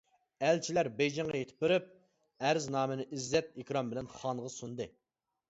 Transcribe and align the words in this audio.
ئەلچىلەر 0.45 0.87
بېيجىڭغا 1.01 1.35
يېتىپ 1.39 1.61
بېرىپ، 1.65 1.91
ئەرزنامىنى 2.47 3.07
ئىززەت-ئىكرام 3.11 3.93
بىلەن 3.93 4.11
خانغا 4.17 4.53
سۇندى. 4.57 4.91